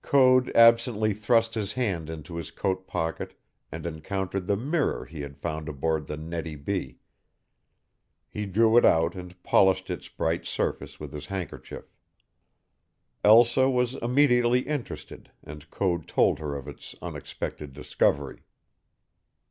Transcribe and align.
Code 0.00 0.50
absently 0.56 1.12
thrust 1.12 1.52
his 1.52 1.74
hand 1.74 2.08
into 2.08 2.36
his 2.36 2.50
coat 2.50 2.86
pocket 2.86 3.38
and 3.70 3.84
encountered 3.84 4.46
the 4.46 4.56
mirror 4.56 5.04
he 5.04 5.20
had 5.20 5.36
found 5.36 5.68
aboard 5.68 6.06
the 6.06 6.16
Nettie 6.16 6.56
B. 6.56 7.00
He 8.26 8.46
drew 8.46 8.78
it 8.78 8.86
out 8.86 9.14
and 9.14 9.42
polished 9.42 9.90
its 9.90 10.08
bright 10.08 10.46
surface 10.46 10.98
with 10.98 11.12
his 11.12 11.26
handkerchief. 11.26 11.92
Elsa 13.22 13.68
was 13.68 13.94
immediately 13.96 14.60
interested 14.60 15.30
and 15.42 15.70
Code 15.70 16.08
told 16.08 16.38
her 16.38 16.56
of 16.56 16.66
its 16.66 16.94
unexpected 17.02 17.74
discovery. 17.74 18.42